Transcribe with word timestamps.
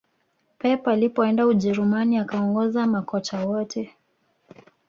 pep 0.57 0.87
alipoenda 0.87 1.45
ujerumani 1.47 2.17
akaongoza 2.17 2.87
makocha 2.87 3.45
wote 3.45 3.95